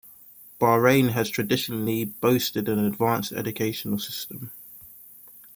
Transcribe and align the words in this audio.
Bahrain 0.59 1.11
has 1.11 1.29
traditionally 1.29 2.05
boasted 2.05 2.67
an 2.67 2.79
advanced 2.83 3.31
educational 3.31 3.99
system. 3.99 4.49